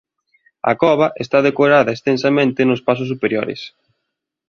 A 0.71 0.73
cova 0.81 1.07
está 1.23 1.39
decorada 1.47 1.91
extensamente 1.95 2.61
nos 2.69 2.83
pasos 2.87 3.07
superiores. 3.13 3.61